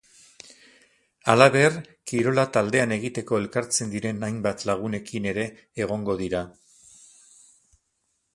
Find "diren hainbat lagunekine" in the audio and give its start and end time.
3.97-5.33